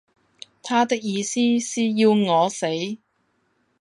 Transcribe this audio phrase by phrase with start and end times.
[0.63, 2.65] 他的意思是要我死。